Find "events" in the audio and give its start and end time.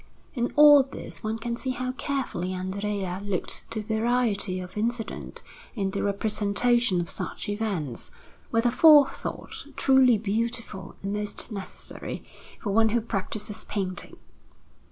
7.47-8.09